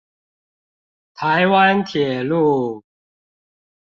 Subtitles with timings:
[1.13, 2.83] 臺灣鐵路